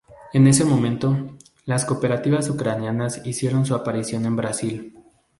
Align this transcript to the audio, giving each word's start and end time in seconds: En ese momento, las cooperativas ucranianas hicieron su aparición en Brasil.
En 0.33 0.47
ese 0.47 0.65
momento, 0.65 1.35
las 1.65 1.85
cooperativas 1.85 2.49
ucranianas 2.49 3.21
hicieron 3.23 3.67
su 3.67 3.75
aparición 3.75 4.25
en 4.25 4.35
Brasil. 4.35 4.95